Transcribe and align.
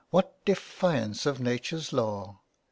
What 0.09 0.43
defiance 0.45 1.27
of 1.27 1.39
nature's 1.39 1.93
law 1.93 2.39